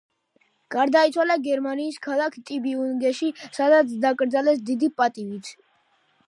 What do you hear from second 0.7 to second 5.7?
გარდაიცვალა გერმანიის ქალაქ ტიუბინგენში, სადაც დაკრძალეს დიდი პატივით.